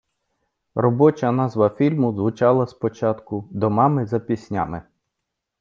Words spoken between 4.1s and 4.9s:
піснями".